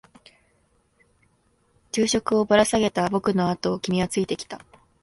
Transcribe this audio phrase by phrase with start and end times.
[1.91, 4.59] 昼食をぶら下げた僕のあとを君はついてきた。